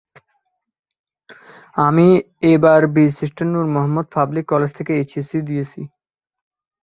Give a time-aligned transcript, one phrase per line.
[1.77, 2.07] আমি
[2.51, 5.81] এবার Birshreshtha Noor Mohammad public college থেকে এসএসসি দিয়েছি।